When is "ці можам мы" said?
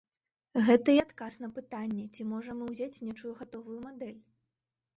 2.13-2.73